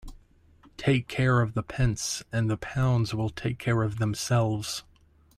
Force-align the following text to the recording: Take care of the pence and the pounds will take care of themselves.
Take 0.77 1.07
care 1.07 1.41
of 1.41 1.53
the 1.53 1.61
pence 1.61 2.23
and 2.31 2.49
the 2.49 2.57
pounds 2.57 3.13
will 3.13 3.29
take 3.29 3.59
care 3.59 3.83
of 3.83 3.99
themselves. 3.99 4.83